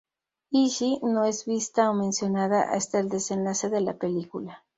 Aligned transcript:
Ishii 0.61 1.01
no 1.03 1.25
es 1.25 1.45
vista 1.45 1.91
o 1.91 1.93
mencionada 1.93 2.71
hasta 2.73 2.97
el 2.99 3.07
desenlace 3.07 3.69
de 3.69 3.81
la 3.81 3.93
película. 3.99 4.63